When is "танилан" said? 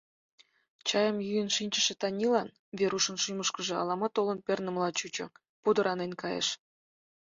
2.01-2.47